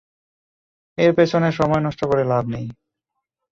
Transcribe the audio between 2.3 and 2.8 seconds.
লাভ নেই।